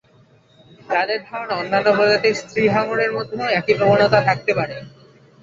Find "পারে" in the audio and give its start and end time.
4.53-4.75